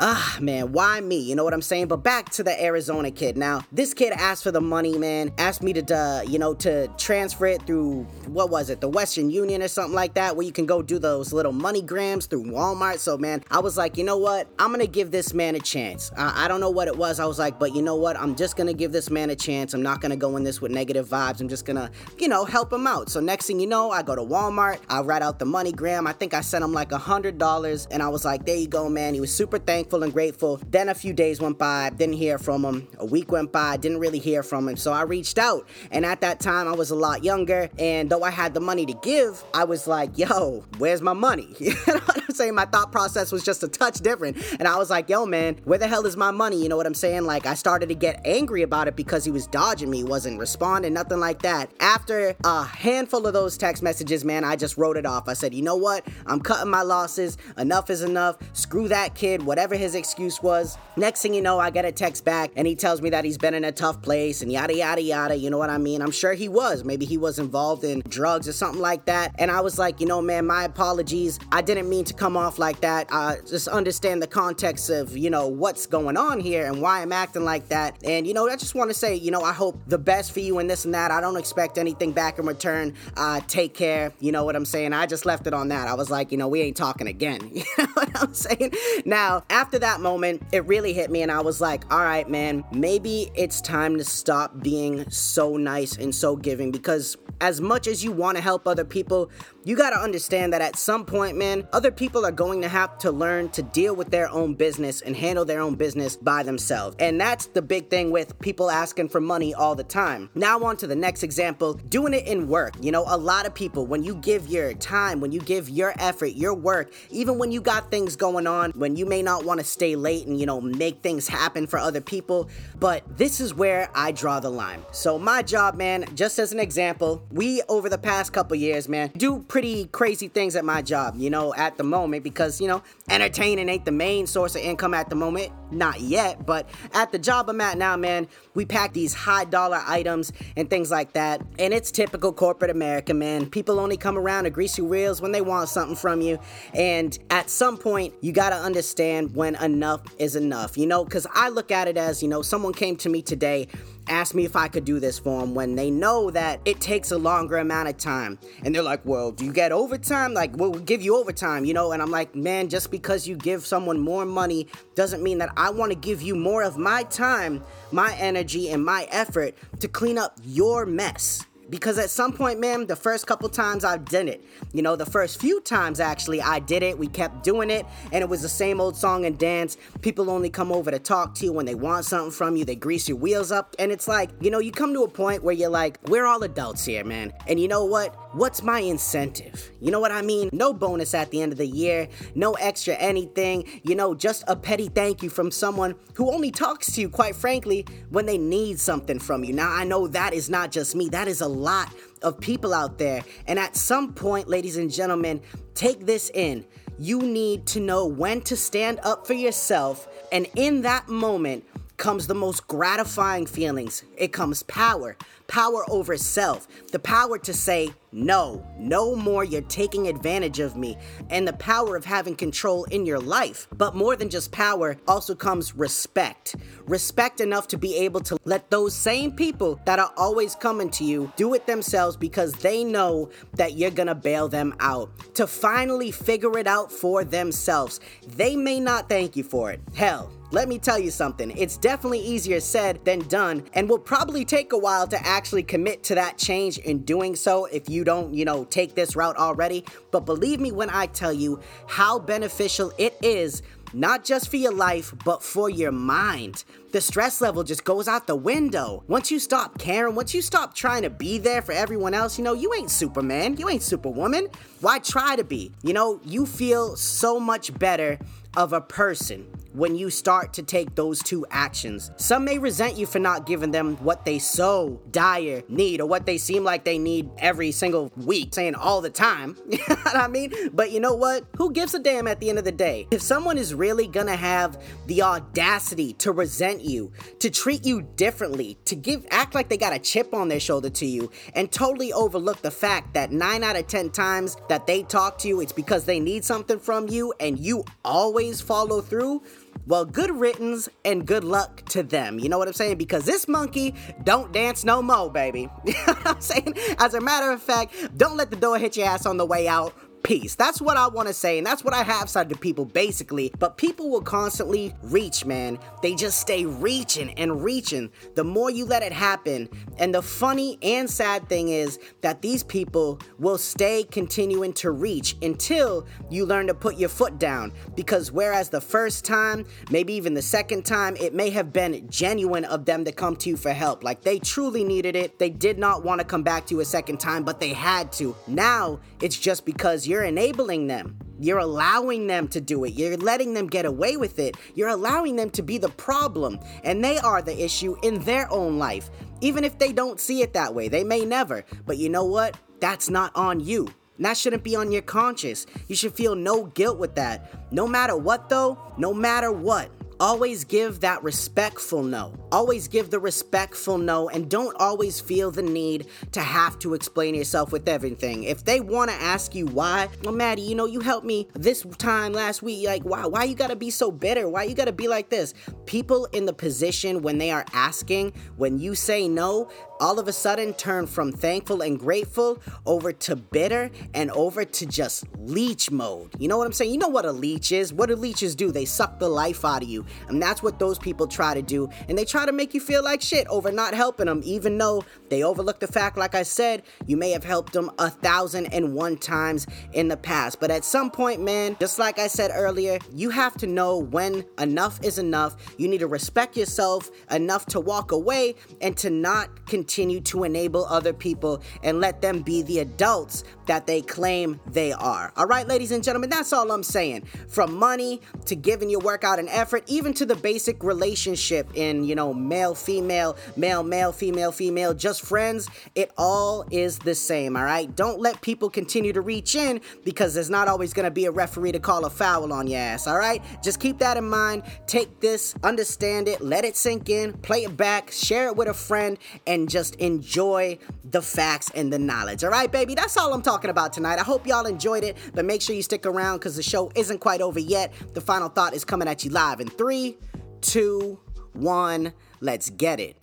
ah, 0.00 0.38
man, 0.40 0.72
why 0.72 1.00
me? 1.00 1.18
You 1.18 1.34
know 1.34 1.44
what 1.44 1.52
I'm 1.52 1.62
saying? 1.62 1.88
But 1.88 1.98
back 1.98 2.30
to 2.30 2.42
the 2.44 2.62
Arizona 2.62 3.10
kid. 3.10 3.36
Now, 3.36 3.62
this 3.72 3.94
kid 3.94 4.12
asked 4.12 4.44
for 4.44 4.52
the 4.52 4.60
money, 4.60 4.96
man, 4.96 5.32
asked 5.38 5.62
me 5.62 5.72
to, 5.72 5.96
uh, 5.96 6.22
you 6.22 6.38
know, 6.38 6.54
to 6.54 6.88
transfer 6.98 7.46
it 7.46 7.66
through, 7.66 8.04
what 8.26 8.50
was 8.50 8.70
it, 8.70 8.80
the 8.80 8.88
Western 8.88 9.30
Union 9.30 9.62
or 9.62 9.68
something 9.68 9.94
like 9.94 10.14
that, 10.14 10.36
where 10.36 10.46
you 10.46 10.52
can 10.52 10.66
go 10.66 10.82
do 10.82 10.98
those 10.98 11.32
little 11.32 11.52
money 11.52 11.82
grams 11.82 12.26
through 12.26 12.44
Walmart. 12.44 12.98
So, 12.98 13.18
man, 13.18 13.42
I 13.50 13.58
was 13.58 13.76
like, 13.76 13.96
you 13.96 14.04
know 14.04 14.18
what? 14.18 14.48
I'm 14.58 14.70
gonna 14.70 14.86
give 14.86 15.10
this 15.10 15.34
man 15.34 15.54
a 15.56 15.60
chance. 15.60 16.12
I, 16.16 16.48
don't 16.48 16.60
know 16.60 16.70
what 16.70 16.88
it 16.88 16.96
was. 16.96 17.20
I 17.20 17.26
was 17.26 17.38
like, 17.38 17.58
but 17.58 17.74
you 17.74 17.82
know 17.82 17.96
what? 17.96 18.16
I'm 18.16 18.34
just 18.36 18.56
gonna 18.56 18.74
give 18.74 18.92
this 18.92 19.10
man 19.10 19.30
a 19.30 19.36
chance. 19.36 19.74
I'm 19.74 19.82
not 19.82 20.00
gonna 20.00 20.16
go 20.16 20.36
in 20.36 20.44
this 20.44 20.60
with 20.60 20.70
negative 20.70 21.08
vibes. 21.08 21.40
I'm 21.40 21.48
just 21.48 21.64
gonna, 21.64 21.90
you 22.18 22.28
know, 22.28 22.44
help 22.44 22.72
him 22.72 22.86
out. 22.86 23.10
So, 23.10 23.20
next 23.20 23.46
thing 23.46 23.60
you 23.60 23.66
know, 23.66 23.90
I 23.90 24.02
go 24.02 24.14
to 24.14 24.22
Walmart, 24.22 24.78
I 24.88 25.00
write 25.00 25.22
out 25.22 25.38
the 25.38 25.44
money 25.44 25.72
gram. 25.72 26.06
I 26.06 26.12
think 26.12 26.34
I 26.34 26.40
sent 26.40 26.64
him 26.64 26.72
like 26.72 26.92
a 26.92 26.98
$100, 26.98 27.86
and 27.90 28.02
I 28.02 28.08
was 28.08 28.24
like, 28.24 28.46
there 28.46 28.56
you 28.56 28.68
go, 28.68 28.88
man. 28.88 29.14
He 29.14 29.20
was 29.20 29.34
super 29.34 29.58
thankful 29.58 29.87
thankful 29.88 30.02
and 30.02 30.12
grateful. 30.12 30.60
Then 30.70 30.90
a 30.90 30.94
few 30.94 31.14
days 31.14 31.40
went 31.40 31.56
by, 31.56 31.88
didn't 31.88 32.16
hear 32.16 32.36
from 32.36 32.62
him. 32.62 32.86
A 32.98 33.06
week 33.06 33.32
went 33.32 33.52
by, 33.52 33.78
didn't 33.78 34.00
really 34.00 34.18
hear 34.18 34.42
from 34.42 34.68
him. 34.68 34.76
So 34.76 34.92
I 34.92 35.00
reached 35.00 35.38
out. 35.38 35.66
And 35.90 36.04
at 36.04 36.20
that 36.20 36.40
time, 36.40 36.68
I 36.68 36.72
was 36.72 36.90
a 36.90 36.94
lot 36.94 37.24
younger. 37.24 37.70
And 37.78 38.10
though 38.10 38.22
I 38.22 38.28
had 38.28 38.52
the 38.52 38.60
money 38.60 38.84
to 38.84 38.92
give, 38.92 39.42
I 39.54 39.64
was 39.64 39.86
like, 39.86 40.18
yo, 40.18 40.62
where's 40.76 41.00
my 41.00 41.14
money? 41.14 41.54
you 41.58 41.70
know 41.86 41.94
what 41.94 42.22
I'm 42.28 42.34
saying? 42.34 42.54
My 42.54 42.66
thought 42.66 42.92
process 42.92 43.32
was 43.32 43.42
just 43.42 43.62
a 43.62 43.68
touch 43.68 44.00
different. 44.00 44.36
And 44.58 44.68
I 44.68 44.76
was 44.76 44.90
like, 44.90 45.08
yo, 45.08 45.24
man, 45.24 45.58
where 45.64 45.78
the 45.78 45.88
hell 45.88 46.04
is 46.04 46.18
my 46.18 46.32
money? 46.32 46.62
You 46.62 46.68
know 46.68 46.76
what 46.76 46.86
I'm 46.86 46.92
saying? 46.92 47.24
Like, 47.24 47.46
I 47.46 47.54
started 47.54 47.88
to 47.88 47.94
get 47.94 48.20
angry 48.26 48.60
about 48.60 48.88
it 48.88 48.96
because 48.96 49.24
he 49.24 49.30
was 49.30 49.46
dodging 49.46 49.88
me, 49.88 50.04
wasn't 50.04 50.38
responding, 50.38 50.92
nothing 50.92 51.18
like 51.18 51.40
that. 51.42 51.70
After 51.80 52.36
a 52.44 52.64
handful 52.64 53.26
of 53.26 53.32
those 53.32 53.56
text 53.56 53.82
messages, 53.82 54.22
man, 54.22 54.44
I 54.44 54.56
just 54.56 54.76
wrote 54.76 54.98
it 54.98 55.06
off. 55.06 55.28
I 55.28 55.32
said, 55.32 55.54
you 55.54 55.62
know 55.62 55.76
what? 55.76 56.06
I'm 56.26 56.40
cutting 56.40 56.70
my 56.70 56.82
losses. 56.82 57.38
Enough 57.56 57.88
is 57.88 58.02
enough. 58.02 58.36
Screw 58.52 58.88
that 58.88 59.14
kid. 59.14 59.42
Whatever 59.42 59.77
his 59.78 59.94
excuse 59.94 60.42
was. 60.42 60.76
Next 60.96 61.22
thing 61.22 61.34
you 61.34 61.42
know, 61.42 61.58
I 61.58 61.70
get 61.70 61.84
a 61.84 61.92
text 61.92 62.24
back 62.24 62.50
and 62.56 62.66
he 62.66 62.74
tells 62.74 63.00
me 63.00 63.10
that 63.10 63.24
he's 63.24 63.38
been 63.38 63.54
in 63.54 63.64
a 63.64 63.72
tough 63.72 64.02
place 64.02 64.42
and 64.42 64.50
yada 64.50 64.74
yada 64.74 65.00
yada. 65.02 65.36
You 65.36 65.50
know 65.50 65.58
what 65.58 65.70
I 65.70 65.78
mean? 65.78 66.02
I'm 66.02 66.10
sure 66.10 66.34
he 66.34 66.48
was. 66.48 66.84
Maybe 66.84 67.06
he 67.06 67.16
was 67.16 67.38
involved 67.38 67.84
in 67.84 68.00
drugs 68.08 68.48
or 68.48 68.52
something 68.52 68.80
like 68.80 69.04
that. 69.06 69.34
And 69.38 69.50
I 69.50 69.60
was 69.60 69.78
like, 69.78 70.00
you 70.00 70.06
know, 70.06 70.20
man, 70.20 70.46
my 70.46 70.64
apologies. 70.64 71.38
I 71.52 71.62
didn't 71.62 71.88
mean 71.88 72.04
to 72.06 72.14
come 72.14 72.36
off 72.36 72.58
like 72.58 72.80
that. 72.80 73.08
Just 73.48 73.68
understand 73.68 74.22
the 74.22 74.26
context 74.26 74.90
of, 74.90 75.16
you 75.16 75.30
know, 75.30 75.46
what's 75.46 75.86
going 75.86 76.16
on 76.16 76.40
here 76.40 76.66
and 76.66 76.80
why 76.80 77.02
I'm 77.02 77.12
acting 77.12 77.44
like 77.44 77.68
that. 77.68 77.96
And, 78.04 78.26
you 78.26 78.34
know, 78.34 78.48
I 78.48 78.56
just 78.56 78.74
want 78.74 78.90
to 78.90 78.94
say, 78.94 79.14
you 79.14 79.30
know, 79.30 79.42
I 79.42 79.52
hope 79.52 79.78
the 79.86 79.98
best 79.98 80.32
for 80.32 80.40
you 80.40 80.58
and 80.58 80.68
this 80.68 80.84
and 80.84 80.94
that. 80.94 81.10
I 81.10 81.20
don't 81.20 81.36
expect 81.36 81.78
anything 81.78 82.12
back 82.12 82.38
in 82.38 82.46
return. 82.46 82.94
Uh, 83.16 83.40
take 83.46 83.74
care. 83.74 84.12
You 84.20 84.32
know 84.32 84.44
what 84.44 84.56
I'm 84.56 84.64
saying? 84.64 84.92
I 84.92 85.06
just 85.06 85.26
left 85.26 85.46
it 85.46 85.54
on 85.54 85.68
that. 85.68 85.88
I 85.88 85.94
was 85.94 86.10
like, 86.10 86.32
you 86.32 86.38
know, 86.38 86.48
we 86.48 86.60
ain't 86.62 86.76
talking 86.76 87.06
again. 87.06 87.38
You 87.78 87.84
know 87.84 87.92
what 87.94 88.22
I'm 88.22 88.34
saying? 88.34 88.72
Now, 89.04 89.42
after 89.50 89.67
that 89.78 90.00
moment, 90.00 90.42
it 90.52 90.64
really 90.66 90.92
hit 90.92 91.10
me, 91.10 91.22
and 91.22 91.30
I 91.30 91.40
was 91.40 91.60
like, 91.60 91.84
all 91.92 91.98
right, 91.98 92.28
man, 92.28 92.64
maybe 92.72 93.30
it's 93.34 93.60
time 93.60 93.98
to 93.98 94.04
stop 94.04 94.62
being 94.62 95.08
so 95.10 95.56
nice 95.56 95.96
and 95.96 96.14
so 96.14 96.36
giving 96.36 96.70
because 96.70 97.16
as 97.40 97.60
much 97.60 97.86
as 97.86 98.02
you 98.02 98.12
want 98.12 98.36
to 98.36 98.42
help 98.42 98.66
other 98.66 98.84
people, 98.84 99.30
you 99.68 99.76
got 99.76 99.90
to 99.90 100.00
understand 100.00 100.54
that 100.54 100.62
at 100.62 100.76
some 100.76 101.04
point, 101.04 101.36
man, 101.36 101.68
other 101.74 101.90
people 101.90 102.24
are 102.24 102.32
going 102.32 102.62
to 102.62 102.68
have 102.68 102.96
to 102.96 103.12
learn 103.12 103.50
to 103.50 103.62
deal 103.62 103.94
with 103.94 104.10
their 104.10 104.26
own 104.30 104.54
business 104.54 105.02
and 105.02 105.14
handle 105.14 105.44
their 105.44 105.60
own 105.60 105.74
business 105.74 106.16
by 106.16 106.42
themselves. 106.42 106.96
And 106.98 107.20
that's 107.20 107.48
the 107.48 107.60
big 107.60 107.90
thing 107.90 108.10
with 108.10 108.38
people 108.40 108.70
asking 108.70 109.10
for 109.10 109.20
money 109.20 109.52
all 109.52 109.74
the 109.74 109.84
time. 109.84 110.30
Now, 110.34 110.64
on 110.64 110.78
to 110.78 110.86
the 110.86 110.96
next 110.96 111.22
example 111.22 111.74
doing 111.74 112.14
it 112.14 112.26
in 112.26 112.48
work. 112.48 112.76
You 112.80 112.92
know, 112.92 113.04
a 113.06 113.18
lot 113.18 113.46
of 113.46 113.52
people, 113.52 113.84
when 113.84 114.02
you 114.02 114.14
give 114.14 114.48
your 114.48 114.72
time, 114.72 115.20
when 115.20 115.32
you 115.32 115.40
give 115.40 115.68
your 115.68 115.92
effort, 115.98 116.28
your 116.28 116.54
work, 116.54 116.90
even 117.10 117.36
when 117.36 117.52
you 117.52 117.60
got 117.60 117.90
things 117.90 118.16
going 118.16 118.46
on, 118.46 118.70
when 118.70 118.96
you 118.96 119.04
may 119.04 119.20
not 119.20 119.44
want 119.44 119.60
to 119.60 119.66
stay 119.66 119.96
late 119.96 120.26
and, 120.26 120.40
you 120.40 120.46
know, 120.46 120.62
make 120.62 121.02
things 121.02 121.28
happen 121.28 121.66
for 121.66 121.78
other 121.78 122.00
people, 122.00 122.48
but 122.80 123.04
this 123.18 123.38
is 123.38 123.52
where 123.52 123.90
I 123.94 124.12
draw 124.12 124.40
the 124.40 124.48
line. 124.48 124.82
So, 124.92 125.18
my 125.18 125.42
job, 125.42 125.74
man, 125.74 126.06
just 126.14 126.38
as 126.38 126.54
an 126.54 126.58
example, 126.58 127.22
we 127.30 127.60
over 127.68 127.90
the 127.90 127.98
past 127.98 128.32
couple 128.32 128.56
years, 128.56 128.88
man, 128.88 129.10
do 129.14 129.40
pretty 129.40 129.57
crazy 129.92 130.28
things 130.28 130.56
at 130.56 130.64
my 130.64 130.82
job, 130.82 131.14
you 131.16 131.30
know, 131.30 131.54
at 131.54 131.76
the 131.76 131.84
moment 131.84 132.24
because, 132.24 132.60
you 132.60 132.68
know, 132.68 132.82
entertaining 133.08 133.68
ain't 133.68 133.84
the 133.84 133.92
main 133.92 134.26
source 134.26 134.54
of 134.54 134.62
income 134.62 134.94
at 134.94 135.10
the 135.10 135.16
moment. 135.16 135.52
Not 135.70 136.00
yet, 136.00 136.46
but 136.46 136.66
at 136.94 137.12
the 137.12 137.18
job 137.18 137.50
I'm 137.50 137.60
at 137.60 137.76
now, 137.76 137.96
man, 137.96 138.26
we 138.54 138.64
pack 138.64 138.94
these 138.94 139.12
high 139.12 139.44
dollar 139.44 139.82
items 139.86 140.32
and 140.56 140.70
things 140.70 140.90
like 140.90 141.12
that. 141.12 141.42
And 141.58 141.74
it's 141.74 141.90
typical 141.90 142.32
corporate 142.32 142.70
America, 142.70 143.12
man. 143.12 143.50
People 143.50 143.78
only 143.78 143.98
come 143.98 144.16
around 144.16 144.44
to 144.44 144.50
grease 144.50 144.78
your 144.78 144.86
wheels 144.86 145.20
when 145.20 145.32
they 145.32 145.42
want 145.42 145.68
something 145.68 145.96
from 145.96 146.22
you. 146.22 146.38
And 146.72 147.18
at 147.28 147.50
some 147.50 147.76
point, 147.76 148.14
you 148.22 148.32
got 148.32 148.50
to 148.50 148.56
understand 148.56 149.34
when 149.34 149.56
enough 149.56 150.00
is 150.18 150.36
enough, 150.36 150.78
you 150.78 150.86
know, 150.86 151.04
because 151.04 151.26
I 151.34 151.50
look 151.50 151.70
at 151.70 151.86
it 151.86 151.98
as, 151.98 152.22
you 152.22 152.28
know, 152.28 152.40
someone 152.40 152.72
came 152.72 152.96
to 152.96 153.08
me 153.10 153.20
today 153.20 153.68
asked 154.08 154.34
me 154.34 154.44
if 154.44 154.56
I 154.56 154.68
could 154.68 154.84
do 154.84 155.00
this 155.00 155.18
for 155.18 155.40
them 155.40 155.54
when 155.54 155.74
they 155.74 155.90
know 155.90 156.30
that 156.30 156.60
it 156.64 156.80
takes 156.80 157.10
a 157.10 157.18
longer 157.18 157.58
amount 157.58 157.88
of 157.88 157.96
time. 157.96 158.38
And 158.64 158.74
they're 158.74 158.82
like, 158.82 159.04
well, 159.04 159.32
do 159.32 159.44
you 159.44 159.52
get 159.52 159.72
overtime? 159.72 160.34
Like, 160.34 160.56
we'll 160.56 160.72
give 160.72 161.02
you 161.02 161.16
overtime, 161.16 161.64
you 161.64 161.74
know? 161.74 161.92
And 161.92 162.02
I'm 162.02 162.10
like, 162.10 162.34
man, 162.34 162.68
just 162.68 162.90
because 162.90 163.26
you 163.26 163.36
give 163.36 163.66
someone 163.66 164.00
more 164.00 164.24
money 164.24 164.68
doesn't 164.94 165.22
mean 165.22 165.38
that 165.38 165.50
I 165.56 165.70
want 165.70 165.92
to 165.92 165.98
give 165.98 166.22
you 166.22 166.34
more 166.34 166.62
of 166.62 166.78
my 166.78 167.02
time, 167.04 167.64
my 167.92 168.14
energy, 168.16 168.70
and 168.70 168.84
my 168.84 169.06
effort 169.10 169.54
to 169.80 169.88
clean 169.88 170.18
up 170.18 170.38
your 170.44 170.86
mess 170.86 171.44
because 171.70 171.98
at 171.98 172.10
some 172.10 172.32
point, 172.32 172.60
man, 172.60 172.86
the 172.86 172.96
first 172.96 173.26
couple 173.26 173.48
times 173.48 173.84
I 173.84 173.98
did 173.98 174.28
it, 174.28 174.44
you 174.72 174.82
know, 174.82 174.96
the 174.96 175.06
first 175.06 175.40
few 175.40 175.60
times 175.60 176.00
actually 176.00 176.40
I 176.40 176.58
did 176.58 176.82
it, 176.82 176.98
we 176.98 177.06
kept 177.06 177.42
doing 177.42 177.70
it, 177.70 177.86
and 178.12 178.22
it 178.22 178.28
was 178.28 178.42
the 178.42 178.48
same 178.48 178.80
old 178.80 178.96
song 178.96 179.24
and 179.26 179.38
dance. 179.38 179.76
People 180.02 180.30
only 180.30 180.50
come 180.50 180.72
over 180.72 180.90
to 180.90 180.98
talk 180.98 181.34
to 181.36 181.44
you 181.44 181.52
when 181.52 181.66
they 181.66 181.74
want 181.74 182.04
something 182.04 182.30
from 182.30 182.56
you, 182.56 182.64
they 182.64 182.76
grease 182.76 183.08
your 183.08 183.18
wheels 183.18 183.52
up, 183.52 183.74
and 183.78 183.92
it's 183.92 184.08
like, 184.08 184.30
you 184.40 184.50
know, 184.50 184.58
you 184.58 184.72
come 184.72 184.94
to 184.94 185.02
a 185.02 185.08
point 185.08 185.42
where 185.42 185.54
you're 185.54 185.68
like, 185.68 185.98
we're 186.08 186.26
all 186.26 186.42
adults 186.42 186.84
here, 186.84 187.04
man. 187.04 187.32
And 187.46 187.60
you 187.60 187.68
know 187.68 187.84
what? 187.84 188.27
What's 188.32 188.62
my 188.62 188.80
incentive? 188.80 189.72
You 189.80 189.90
know 189.90 190.00
what 190.00 190.12
I 190.12 190.20
mean? 190.20 190.50
No 190.52 190.74
bonus 190.74 191.14
at 191.14 191.30
the 191.30 191.40
end 191.40 191.52
of 191.52 191.58
the 191.58 191.66
year, 191.66 192.08
no 192.34 192.52
extra 192.54 192.94
anything, 192.94 193.80
you 193.84 193.94
know, 193.94 194.14
just 194.14 194.44
a 194.46 194.54
petty 194.54 194.88
thank 194.88 195.22
you 195.22 195.30
from 195.30 195.50
someone 195.50 195.94
who 196.12 196.30
only 196.30 196.50
talks 196.50 196.92
to 196.92 197.00
you, 197.00 197.08
quite 197.08 197.34
frankly, 197.34 197.86
when 198.10 198.26
they 198.26 198.36
need 198.36 198.78
something 198.78 199.18
from 199.18 199.44
you. 199.44 199.54
Now, 199.54 199.72
I 199.72 199.84
know 199.84 200.06
that 200.08 200.34
is 200.34 200.50
not 200.50 200.70
just 200.70 200.94
me, 200.94 201.08
that 201.08 201.26
is 201.26 201.40
a 201.40 201.48
lot 201.48 201.94
of 202.20 202.38
people 202.38 202.74
out 202.74 202.98
there. 202.98 203.22
And 203.46 203.58
at 203.58 203.76
some 203.76 204.12
point, 204.12 204.46
ladies 204.46 204.76
and 204.76 204.92
gentlemen, 204.92 205.40
take 205.74 206.04
this 206.04 206.30
in. 206.34 206.66
You 206.98 207.22
need 207.22 207.64
to 207.68 207.80
know 207.80 208.06
when 208.06 208.42
to 208.42 208.56
stand 208.56 209.00
up 209.04 209.26
for 209.26 209.34
yourself. 209.34 210.06
And 210.32 210.46
in 210.54 210.82
that 210.82 211.08
moment 211.08 211.64
comes 211.96 212.26
the 212.26 212.34
most 212.34 212.66
gratifying 212.68 213.46
feelings. 213.46 214.04
It 214.16 214.32
comes 214.32 214.62
power, 214.64 215.16
power 215.46 215.84
over 215.90 216.16
self, 216.16 216.68
the 216.92 216.98
power 216.98 217.38
to 217.38 217.52
say, 217.52 217.90
no, 218.12 218.64
no 218.78 219.14
more, 219.14 219.44
you're 219.44 219.62
taking 219.62 220.08
advantage 220.08 220.60
of 220.60 220.76
me, 220.76 220.96
and 221.30 221.46
the 221.46 221.52
power 221.54 221.96
of 221.96 222.04
having 222.04 222.34
control 222.34 222.84
in 222.84 223.04
your 223.04 223.18
life. 223.18 223.66
But 223.76 223.94
more 223.94 224.16
than 224.16 224.30
just 224.30 224.50
power, 224.50 224.96
also 225.06 225.34
comes 225.34 225.74
respect. 225.74 226.56
Respect 226.86 227.40
enough 227.40 227.68
to 227.68 227.76
be 227.76 227.96
able 227.96 228.20
to 228.20 228.38
let 228.44 228.70
those 228.70 228.94
same 228.94 229.32
people 229.32 229.80
that 229.84 229.98
are 229.98 230.12
always 230.16 230.54
coming 230.54 230.90
to 230.90 231.04
you 231.04 231.32
do 231.36 231.54
it 231.54 231.66
themselves 231.66 232.16
because 232.16 232.52
they 232.54 232.84
know 232.84 233.30
that 233.54 233.74
you're 233.74 233.90
gonna 233.90 234.14
bail 234.14 234.48
them 234.48 234.74
out. 234.80 235.10
To 235.34 235.46
finally 235.46 236.10
figure 236.10 236.58
it 236.58 236.66
out 236.66 236.90
for 236.90 237.24
themselves. 237.24 238.00
They 238.26 238.56
may 238.56 238.80
not 238.80 239.08
thank 239.08 239.36
you 239.36 239.44
for 239.44 239.70
it. 239.70 239.80
Hell, 239.94 240.32
let 240.50 240.66
me 240.66 240.78
tell 240.78 240.98
you 240.98 241.10
something, 241.10 241.50
it's 241.58 241.76
definitely 241.76 242.20
easier 242.20 242.58
said 242.60 243.04
than 243.04 243.20
done, 243.28 243.64
and 243.74 243.86
will 243.86 243.98
probably 243.98 244.46
take 244.46 244.72
a 244.72 244.78
while 244.78 245.06
to 245.06 245.26
actually 245.26 245.62
commit 245.62 246.02
to 246.04 246.14
that 246.14 246.38
change 246.38 246.78
in 246.78 247.00
doing 247.04 247.36
so 247.36 247.66
if 247.66 247.86
you 247.90 247.97
don't, 248.04 248.34
you 248.34 248.44
know, 248.44 248.64
take 248.64 248.94
this 248.94 249.16
route 249.16 249.36
already. 249.36 249.84
But 250.10 250.20
believe 250.20 250.60
me 250.60 250.72
when 250.72 250.90
I 250.90 251.06
tell 251.06 251.32
you 251.32 251.60
how 251.86 252.18
beneficial 252.18 252.92
it 252.98 253.16
is 253.22 253.62
not 253.92 254.24
just 254.24 254.48
for 254.50 254.56
your 254.56 254.72
life, 254.72 255.14
but 255.24 255.42
for 255.42 255.70
your 255.70 255.92
mind. 255.92 256.64
The 256.92 257.00
stress 257.00 257.40
level 257.40 257.64
just 257.64 257.84
goes 257.84 258.08
out 258.08 258.26
the 258.26 258.36
window. 258.36 259.02
Once 259.08 259.30
you 259.30 259.38
stop 259.38 259.78
caring, 259.78 260.14
once 260.14 260.34
you 260.34 260.42
stop 260.42 260.74
trying 260.74 261.02
to 261.02 261.10
be 261.10 261.38
there 261.38 261.62
for 261.62 261.72
everyone 261.72 262.14
else, 262.14 262.38
you 262.38 262.44
know, 262.44 262.54
you 262.54 262.72
ain't 262.74 262.90
Superman, 262.90 263.56
you 263.56 263.68
ain't 263.68 263.82
Superwoman. 263.82 264.48
Why 264.80 264.98
try 264.98 265.36
to 265.36 265.44
be? 265.44 265.72
You 265.82 265.92
know, 265.92 266.20
you 266.24 266.46
feel 266.46 266.96
so 266.96 267.38
much 267.38 267.76
better 267.78 268.18
of 268.56 268.72
a 268.72 268.80
person 268.80 269.46
when 269.72 269.96
you 269.96 270.10
start 270.10 270.52
to 270.54 270.62
take 270.62 270.94
those 270.94 271.22
two 271.22 271.46
actions. 271.50 272.10
Some 272.16 272.44
may 272.44 272.58
resent 272.58 272.96
you 272.96 273.06
for 273.06 273.18
not 273.18 273.46
giving 273.46 273.70
them 273.70 273.96
what 273.96 274.24
they 274.24 274.38
so 274.38 275.00
dire 275.10 275.62
need 275.68 276.00
or 276.00 276.06
what 276.06 276.26
they 276.26 276.38
seem 276.38 276.64
like 276.64 276.84
they 276.84 276.98
need 276.98 277.30
every 277.38 277.72
single 277.72 278.10
week, 278.16 278.54
saying 278.54 278.74
all 278.74 279.00
the 279.00 279.10
time. 279.10 279.56
you 279.68 279.78
know 279.88 279.96
what 279.96 280.16
I 280.16 280.28
mean? 280.28 280.52
But 280.72 280.90
you 280.90 281.00
know 281.00 281.14
what? 281.14 281.44
Who 281.56 281.72
gives 281.72 281.94
a 281.94 281.98
damn 281.98 282.26
at 282.26 282.40
the 282.40 282.48
end 282.48 282.58
of 282.58 282.64
the 282.64 282.72
day? 282.72 283.06
If 283.10 283.22
someone 283.22 283.58
is 283.58 283.74
really 283.74 284.06
gonna 284.06 284.36
have 284.36 284.82
the 285.06 285.22
audacity 285.22 286.12
to 286.14 286.32
resent 286.32 286.82
you, 286.82 287.12
to 287.40 287.50
treat 287.50 287.84
you 287.84 288.02
differently, 288.02 288.78
to 288.86 288.96
give 288.96 289.26
act 289.30 289.54
like 289.54 289.68
they 289.68 289.76
got 289.76 289.92
a 289.92 289.98
chip 289.98 290.34
on 290.34 290.48
their 290.48 290.60
shoulder 290.60 290.90
to 290.90 291.06
you, 291.06 291.30
and 291.54 291.70
totally 291.70 292.12
overlook 292.12 292.62
the 292.62 292.70
fact 292.70 293.14
that 293.14 293.32
nine 293.32 293.62
out 293.62 293.76
of 293.76 293.86
ten 293.86 294.10
times 294.10 294.56
that 294.68 294.86
they 294.86 295.02
talk 295.02 295.38
to 295.38 295.48
you, 295.48 295.60
it's 295.60 295.72
because 295.72 296.04
they 296.04 296.20
need 296.20 296.44
something 296.44 296.78
from 296.78 297.08
you 297.08 297.32
and 297.40 297.58
you 297.58 297.84
always 298.04 298.60
follow 298.60 299.00
through 299.00 299.42
well, 299.88 300.04
good 300.04 300.30
riddance 300.30 300.86
and 301.02 301.26
good 301.26 301.44
luck 301.44 301.82
to 301.86 302.02
them. 302.02 302.38
You 302.38 302.50
know 302.50 302.58
what 302.58 302.68
I'm 302.68 302.74
saying? 302.74 302.98
Because 302.98 303.24
this 303.24 303.48
monkey 303.48 303.94
don't 304.22 304.52
dance 304.52 304.84
no 304.84 305.00
more, 305.00 305.30
baby. 305.32 305.70
you 305.86 305.94
know 305.94 306.12
what 306.12 306.26
I'm 306.26 306.40
saying? 306.42 306.74
As 306.98 307.14
a 307.14 307.20
matter 307.22 307.50
of 307.50 307.62
fact, 307.62 307.94
don't 308.16 308.36
let 308.36 308.50
the 308.50 308.56
door 308.56 308.78
hit 308.78 308.98
your 308.98 309.06
ass 309.06 309.24
on 309.24 309.38
the 309.38 309.46
way 309.46 309.66
out 309.66 309.94
peace. 310.22 310.54
That's 310.54 310.80
what 310.80 310.96
I 310.96 311.08
want 311.08 311.28
to 311.28 311.34
say, 311.34 311.58
and 311.58 311.66
that's 311.66 311.84
what 311.84 311.94
I 311.94 312.02
have 312.02 312.28
said 312.28 312.48
to 312.50 312.56
people 312.56 312.84
basically. 312.84 313.52
But 313.58 313.76
people 313.76 314.10
will 314.10 314.22
constantly 314.22 314.94
reach, 315.02 315.44
man. 315.44 315.78
They 316.02 316.14
just 316.14 316.40
stay 316.40 316.64
reaching 316.66 317.30
and 317.34 317.62
reaching. 317.62 318.10
The 318.34 318.44
more 318.44 318.70
you 318.70 318.84
let 318.84 319.02
it 319.02 319.12
happen, 319.12 319.68
and 319.98 320.14
the 320.14 320.22
funny 320.22 320.78
and 320.82 321.08
sad 321.08 321.48
thing 321.48 321.68
is 321.68 321.98
that 322.20 322.42
these 322.42 322.62
people 322.62 323.20
will 323.38 323.58
stay 323.58 324.04
continuing 324.04 324.72
to 324.74 324.90
reach 324.90 325.36
until 325.42 326.06
you 326.30 326.46
learn 326.46 326.66
to 326.66 326.74
put 326.74 326.96
your 326.96 327.08
foot 327.08 327.38
down. 327.38 327.72
Because 327.94 328.32
whereas 328.32 328.68
the 328.68 328.80
first 328.80 329.24
time, 329.24 329.64
maybe 329.90 330.12
even 330.14 330.34
the 330.34 330.42
second 330.42 330.84
time, 330.84 331.16
it 331.16 331.34
may 331.34 331.50
have 331.50 331.72
been 331.72 332.08
genuine 332.10 332.64
of 332.64 332.84
them 332.84 333.04
to 333.04 333.12
come 333.12 333.36
to 333.36 333.50
you 333.50 333.56
for 333.56 333.72
help. 333.72 334.04
Like 334.04 334.22
they 334.22 334.38
truly 334.38 334.84
needed 334.84 335.16
it. 335.16 335.38
They 335.38 335.50
did 335.50 335.78
not 335.78 336.04
want 336.04 336.20
to 336.20 336.26
come 336.26 336.42
back 336.42 336.66
to 336.66 336.74
you 336.74 336.80
a 336.80 336.84
second 336.84 337.18
time, 337.18 337.44
but 337.44 337.60
they 337.60 337.72
had 337.72 338.12
to. 338.12 338.36
Now 338.46 339.00
it's 339.20 339.38
just 339.38 339.64
because 339.64 340.06
you're 340.06 340.24
enabling 340.24 340.86
them. 340.86 341.18
You're 341.40 341.58
allowing 341.58 342.26
them 342.26 342.48
to 342.48 342.60
do 342.60 342.84
it. 342.84 342.94
You're 342.94 343.16
letting 343.16 343.54
them 343.54 343.68
get 343.68 343.84
away 343.84 344.16
with 344.16 344.38
it. 344.38 344.56
You're 344.74 344.88
allowing 344.88 345.36
them 345.36 345.50
to 345.50 345.62
be 345.62 345.78
the 345.78 345.88
problem, 345.90 346.58
and 346.82 347.02
they 347.04 347.18
are 347.18 347.42
the 347.42 347.62
issue 347.62 347.96
in 348.02 348.20
their 348.20 348.50
own 348.52 348.78
life. 348.78 349.10
Even 349.40 349.62
if 349.62 349.78
they 349.78 349.92
don't 349.92 350.18
see 350.18 350.42
it 350.42 350.52
that 350.54 350.74
way, 350.74 350.88
they 350.88 351.04
may 351.04 351.24
never. 351.24 351.64
But 351.86 351.98
you 351.98 352.08
know 352.08 352.24
what? 352.24 352.56
That's 352.80 353.08
not 353.08 353.34
on 353.36 353.60
you. 353.60 353.88
And 354.16 354.26
that 354.26 354.36
shouldn't 354.36 354.64
be 354.64 354.74
on 354.74 354.90
your 354.90 355.02
conscience. 355.02 355.64
You 355.86 355.94
should 355.94 356.12
feel 356.12 356.34
no 356.34 356.64
guilt 356.64 356.98
with 356.98 357.14
that. 357.14 357.72
No 357.72 357.86
matter 357.86 358.16
what, 358.16 358.48
though, 358.48 358.76
no 358.98 359.14
matter 359.14 359.52
what, 359.52 359.90
Always 360.20 360.64
give 360.64 360.98
that 361.00 361.22
respectful 361.22 362.02
no. 362.02 362.34
Always 362.50 362.88
give 362.88 363.08
the 363.10 363.20
respectful 363.20 363.98
no 363.98 364.28
and 364.28 364.50
don't 364.50 364.74
always 364.80 365.20
feel 365.20 365.52
the 365.52 365.62
need 365.62 366.08
to 366.32 366.40
have 366.40 366.76
to 366.80 366.94
explain 366.94 367.36
yourself 367.36 367.70
with 367.70 367.88
everything. 367.88 368.42
If 368.42 368.64
they 368.64 368.80
want 368.80 369.10
to 369.12 369.16
ask 369.16 369.54
you 369.54 369.66
why, 369.66 370.08
well, 370.24 370.34
Matty, 370.34 370.62
you 370.62 370.74
know, 370.74 370.86
you 370.86 371.00
helped 371.00 371.24
me 371.24 371.46
this 371.54 371.86
time 371.98 372.32
last 372.32 372.62
week. 372.62 372.84
Like, 372.84 373.04
why? 373.04 373.26
Why 373.26 373.44
you 373.44 373.54
gotta 373.54 373.76
be 373.76 373.90
so 373.90 374.10
bitter? 374.10 374.48
Why 374.48 374.64
you 374.64 374.74
gotta 374.74 374.92
be 374.92 375.06
like 375.06 375.28
this? 375.28 375.54
People 375.86 376.24
in 376.32 376.46
the 376.46 376.52
position 376.52 377.22
when 377.22 377.38
they 377.38 377.52
are 377.52 377.64
asking, 377.72 378.32
when 378.56 378.78
you 378.80 378.96
say 378.96 379.28
no, 379.28 379.70
all 380.00 380.18
of 380.18 380.28
a 380.28 380.32
sudden 380.32 380.74
turn 380.74 381.06
from 381.06 381.32
thankful 381.32 381.82
and 381.82 381.98
grateful 381.98 382.60
over 382.86 383.12
to 383.12 383.36
bitter 383.36 383.90
and 384.14 384.30
over 384.32 384.64
to 384.64 384.86
just 384.86 385.24
leech 385.38 385.90
mode. 385.90 386.34
You 386.38 386.48
know 386.48 386.58
what 386.58 386.66
I'm 386.66 386.72
saying? 386.72 386.92
You 386.92 386.98
know 386.98 387.08
what 387.08 387.24
a 387.24 387.32
leech 387.32 387.72
is? 387.72 387.92
What 387.92 388.08
do 388.08 388.16
leeches 388.16 388.54
do? 388.54 388.70
They 388.72 388.84
suck 388.84 389.18
the 389.18 389.28
life 389.28 389.64
out 389.64 389.82
of 389.82 389.88
you. 389.88 390.04
And 390.28 390.42
that's 390.42 390.62
what 390.62 390.78
those 390.78 390.98
people 390.98 391.26
try 391.26 391.54
to 391.54 391.62
do. 391.62 391.88
And 392.08 392.16
they 392.16 392.24
try 392.24 392.46
to 392.46 392.52
make 392.52 392.74
you 392.74 392.80
feel 392.80 393.02
like 393.02 393.22
shit 393.22 393.46
over 393.48 393.70
not 393.72 393.94
helping 393.94 394.26
them, 394.26 394.40
even 394.44 394.78
though 394.78 395.04
they 395.28 395.42
overlook 395.42 395.80
the 395.80 395.86
fact, 395.86 396.16
like 396.16 396.34
I 396.34 396.42
said, 396.42 396.82
you 397.06 397.16
may 397.16 397.30
have 397.30 397.44
helped 397.44 397.72
them 397.72 397.90
a 397.98 398.10
thousand 398.10 398.66
and 398.66 398.94
one 398.94 399.16
times 399.16 399.66
in 399.92 400.08
the 400.08 400.16
past. 400.16 400.60
But 400.60 400.70
at 400.70 400.84
some 400.84 401.10
point, 401.10 401.40
man, 401.40 401.76
just 401.80 401.98
like 401.98 402.18
I 402.18 402.26
said 402.26 402.50
earlier, 402.54 402.98
you 403.12 403.30
have 403.30 403.56
to 403.58 403.66
know 403.66 403.98
when 403.98 404.44
enough 404.58 405.02
is 405.02 405.18
enough. 405.18 405.56
You 405.78 405.88
need 405.88 405.98
to 405.98 406.06
respect 406.06 406.56
yourself 406.56 407.10
enough 407.30 407.66
to 407.66 407.80
walk 407.80 408.12
away 408.12 408.54
and 408.80 408.96
to 408.98 409.10
not 409.10 409.66
continue 409.66 410.20
to 410.22 410.44
enable 410.44 410.84
other 410.86 411.12
people 411.12 411.62
and 411.82 412.00
let 412.00 412.20
them 412.20 412.42
be 412.42 412.62
the 412.62 412.78
adults 412.80 413.44
that 413.66 413.86
they 413.86 414.00
claim 414.00 414.60
they 414.66 414.92
are. 414.92 415.32
All 415.36 415.46
right, 415.46 415.66
ladies 415.66 415.92
and 415.92 416.02
gentlemen, 416.02 416.30
that's 416.30 416.52
all 416.52 416.70
I'm 416.70 416.82
saying. 416.82 417.26
From 417.48 417.74
money 417.74 418.20
to 418.46 418.56
giving 418.56 418.90
your 418.90 419.00
workout 419.00 419.38
an 419.38 419.48
effort, 419.48 419.84
even 419.98 420.14
to 420.14 420.24
the 420.24 420.36
basic 420.36 420.84
relationship 420.84 421.68
in, 421.74 422.04
you 422.04 422.14
know, 422.14 422.32
male, 422.32 422.72
female, 422.72 423.36
male, 423.56 423.82
male, 423.82 424.12
female, 424.12 424.52
female, 424.52 424.94
just 424.94 425.22
friends, 425.22 425.68
it 425.96 426.12
all 426.16 426.64
is 426.70 427.00
the 427.00 427.16
same. 427.16 427.56
All 427.56 427.64
right, 427.64 427.94
don't 427.96 428.20
let 428.20 428.40
people 428.40 428.70
continue 428.70 429.12
to 429.12 429.20
reach 429.20 429.56
in 429.56 429.80
because 430.04 430.34
there's 430.34 430.50
not 430.50 430.68
always 430.68 430.92
going 430.92 431.04
to 431.04 431.10
be 431.10 431.24
a 431.24 431.32
referee 431.32 431.72
to 431.72 431.80
call 431.80 432.04
a 432.04 432.10
foul 432.10 432.52
on 432.52 432.68
your 432.68 432.78
ass. 432.78 433.08
All 433.08 433.18
right, 433.18 433.42
just 433.60 433.80
keep 433.80 433.98
that 433.98 434.16
in 434.16 434.28
mind. 434.28 434.62
Take 434.86 435.18
this, 435.18 435.56
understand 435.64 436.28
it, 436.28 436.40
let 436.40 436.64
it 436.64 436.76
sink 436.76 437.10
in, 437.10 437.32
play 437.32 437.64
it 437.64 437.76
back, 437.76 438.12
share 438.12 438.46
it 438.46 438.56
with 438.56 438.68
a 438.68 438.74
friend, 438.74 439.18
and 439.48 439.68
just 439.68 439.96
enjoy 439.96 440.78
the 441.10 441.22
facts 441.22 441.70
and 441.74 441.92
the 441.92 441.98
knowledge. 441.98 442.44
All 442.44 442.50
right, 442.50 442.70
baby, 442.70 442.94
that's 442.94 443.16
all 443.16 443.34
I'm 443.34 443.42
talking 443.42 443.70
about 443.70 443.92
tonight. 443.92 444.20
I 444.20 444.22
hope 444.22 444.46
y'all 444.46 444.66
enjoyed 444.66 445.02
it, 445.02 445.16
but 445.34 445.44
make 445.44 445.60
sure 445.60 445.74
you 445.74 445.82
stick 445.82 446.06
around 446.06 446.38
because 446.38 446.54
the 446.54 446.62
show 446.62 446.92
isn't 446.94 447.18
quite 447.18 447.40
over 447.40 447.58
yet. 447.58 447.92
The 448.14 448.20
final 448.20 448.48
thought 448.48 448.74
is 448.74 448.84
coming 448.84 449.08
at 449.08 449.24
you 449.24 449.32
live 449.32 449.58
in 449.60 449.68
three, 449.88 450.18
two, 450.60 451.18
one. 451.54 452.12
Let's 452.42 452.68
get 452.68 453.00
it. 453.00 453.16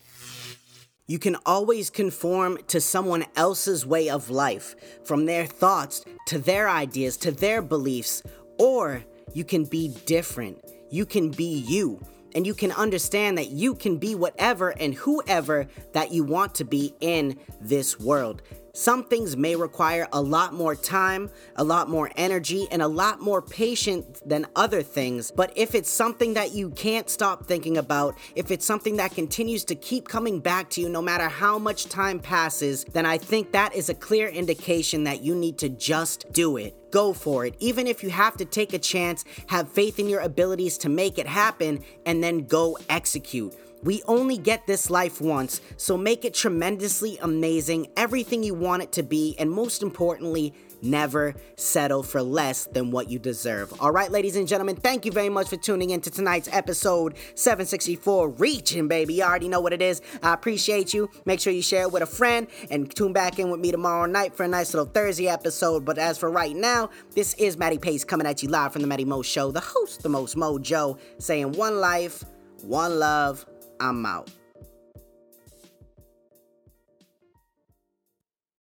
You 1.06 1.20
can 1.20 1.36
always 1.46 1.90
conform 1.90 2.58
to 2.66 2.80
someone 2.80 3.24
else's 3.36 3.86
way 3.86 4.10
of 4.10 4.30
life, 4.30 4.74
from 5.04 5.26
their 5.26 5.46
thoughts 5.46 6.04
to 6.26 6.40
their 6.40 6.68
ideas 6.68 7.16
to 7.18 7.30
their 7.30 7.62
beliefs, 7.62 8.24
or 8.58 9.04
you 9.32 9.44
can 9.44 9.62
be 9.62 9.94
different. 10.06 10.58
You 10.90 11.06
can 11.06 11.30
be 11.30 11.64
you 11.68 12.00
and 12.34 12.44
you 12.44 12.52
can 12.52 12.72
understand 12.72 13.38
that 13.38 13.50
you 13.50 13.76
can 13.76 13.98
be 13.98 14.16
whatever 14.16 14.70
and 14.70 14.92
whoever 14.92 15.68
that 15.92 16.10
you 16.10 16.24
want 16.24 16.56
to 16.56 16.64
be 16.64 16.92
in 17.00 17.38
this 17.60 18.00
world. 18.00 18.42
Some 18.76 19.04
things 19.04 19.38
may 19.38 19.56
require 19.56 20.06
a 20.12 20.20
lot 20.20 20.52
more 20.52 20.76
time, 20.76 21.30
a 21.56 21.64
lot 21.64 21.88
more 21.88 22.10
energy, 22.14 22.68
and 22.70 22.82
a 22.82 22.86
lot 22.86 23.22
more 23.22 23.40
patience 23.40 24.20
than 24.26 24.46
other 24.54 24.82
things. 24.82 25.30
But 25.30 25.50
if 25.56 25.74
it's 25.74 25.88
something 25.88 26.34
that 26.34 26.52
you 26.52 26.68
can't 26.68 27.08
stop 27.08 27.46
thinking 27.46 27.78
about, 27.78 28.16
if 28.34 28.50
it's 28.50 28.66
something 28.66 28.98
that 28.98 29.14
continues 29.14 29.64
to 29.64 29.74
keep 29.74 30.08
coming 30.08 30.40
back 30.40 30.68
to 30.70 30.82
you 30.82 30.90
no 30.90 31.00
matter 31.00 31.26
how 31.26 31.58
much 31.58 31.86
time 31.86 32.20
passes, 32.20 32.84
then 32.84 33.06
I 33.06 33.16
think 33.16 33.52
that 33.52 33.74
is 33.74 33.88
a 33.88 33.94
clear 33.94 34.28
indication 34.28 35.04
that 35.04 35.22
you 35.22 35.34
need 35.34 35.56
to 35.58 35.70
just 35.70 36.30
do 36.32 36.58
it 36.58 36.76
go 36.92 37.12
for 37.12 37.44
it. 37.44 37.54
Even 37.58 37.86
if 37.86 38.02
you 38.02 38.08
have 38.08 38.38
to 38.38 38.44
take 38.46 38.72
a 38.72 38.78
chance, 38.78 39.22
have 39.48 39.68
faith 39.68 39.98
in 39.98 40.08
your 40.08 40.20
abilities 40.20 40.78
to 40.78 40.88
make 40.88 41.18
it 41.18 41.26
happen, 41.26 41.84
and 42.06 42.22
then 42.22 42.46
go 42.46 42.78
execute. 42.88 43.52
We 43.82 44.02
only 44.06 44.38
get 44.38 44.66
this 44.66 44.90
life 44.90 45.20
once, 45.20 45.60
so 45.76 45.96
make 45.96 46.24
it 46.24 46.34
tremendously 46.34 47.18
amazing, 47.22 47.88
everything 47.96 48.42
you 48.42 48.54
want 48.54 48.82
it 48.82 48.92
to 48.92 49.02
be, 49.02 49.36
and 49.38 49.50
most 49.50 49.82
importantly, 49.82 50.54
never 50.82 51.34
settle 51.56 52.02
for 52.02 52.22
less 52.22 52.66
than 52.66 52.90
what 52.90 53.10
you 53.10 53.18
deserve. 53.18 53.72
All 53.80 53.90
right, 53.90 54.10
ladies 54.10 54.36
and 54.36 54.46
gentlemen, 54.48 54.76
thank 54.76 55.04
you 55.04 55.12
very 55.12 55.28
much 55.28 55.48
for 55.48 55.56
tuning 55.56 55.90
in 55.90 56.00
to 56.02 56.10
tonight's 56.10 56.48
episode 56.52 57.16
764 57.34 58.30
Reaching, 58.30 58.88
baby. 58.88 59.14
You 59.14 59.24
already 59.24 59.48
know 59.48 59.60
what 59.60 59.72
it 59.72 59.82
is. 59.82 60.00
I 60.22 60.34
appreciate 60.34 60.94
you. 60.94 61.08
Make 61.24 61.40
sure 61.40 61.52
you 61.52 61.62
share 61.62 61.82
it 61.82 61.92
with 61.92 62.02
a 62.02 62.06
friend 62.06 62.46
and 62.70 62.94
tune 62.94 63.12
back 63.12 63.38
in 63.38 63.50
with 63.50 63.60
me 63.60 63.70
tomorrow 63.70 64.06
night 64.06 64.34
for 64.34 64.44
a 64.44 64.48
nice 64.48 64.74
little 64.74 64.90
Thursday 64.90 65.28
episode. 65.28 65.84
But 65.84 65.98
as 65.98 66.18
for 66.18 66.30
right 66.30 66.54
now, 66.54 66.90
this 67.14 67.34
is 67.34 67.56
Matty 67.56 67.78
Pace 67.78 68.04
coming 68.04 68.26
at 68.26 68.42
you 68.42 68.48
live 68.48 68.72
from 68.72 68.82
the 68.82 68.88
Matty 68.88 69.04
Mo 69.04 69.22
Show, 69.22 69.50
the 69.50 69.60
host, 69.60 70.02
the 70.02 70.08
most 70.08 70.36
mojo, 70.36 70.98
saying 71.18 71.52
one 71.52 71.80
life, 71.80 72.24
one 72.62 72.98
love. 72.98 73.46
I'm 73.80 74.06
out. 74.06 74.30